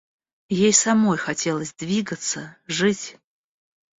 Ей 0.49 0.73
самой 0.73 1.19
хотелось 1.19 1.75
двигаться, 1.75 2.57
жить. 2.65 3.19